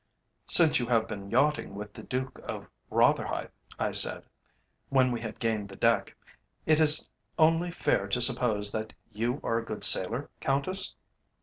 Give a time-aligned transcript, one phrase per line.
[0.47, 4.23] "Since you have been yachting with the Duke of Rotherhithe," I said,
[4.89, 6.15] when we had gained the deck,
[6.65, 10.95] "it is only fair to suppose that you are a good sailor, Countess?"